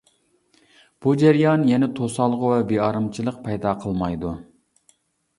بۇ 1.05 1.11
جەريان 1.23 1.65
يەنە 1.71 1.89
توسالغۇ 1.99 2.49
ۋە 2.53 2.57
بىئارامچىلىق 2.71 3.37
پەيدا 3.43 3.75
قىلمايدۇ. 3.85 4.33